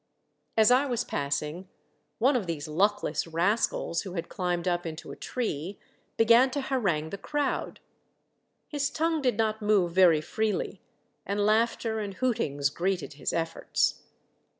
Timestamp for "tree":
5.15-5.77